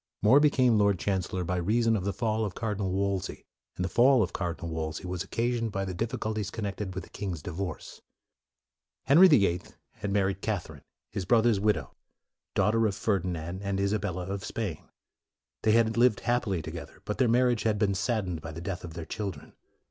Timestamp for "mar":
17.29-17.43